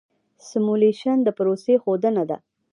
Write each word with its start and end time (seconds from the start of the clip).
سیمولیشن 0.47 1.17
د 1.23 1.27
پروسې 1.37 1.73
ښودنه 1.83 2.23
ده. 2.29 2.37